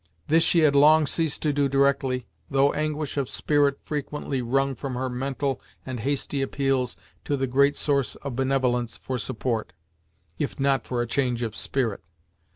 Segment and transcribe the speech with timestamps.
[0.29, 4.95] This she had long ceased to do directly, though anguish of spirit frequently wrung from
[4.95, 9.73] her mental and hasty appeals to the great source of benevolence, for support,
[10.39, 12.03] if not for a change of spirit.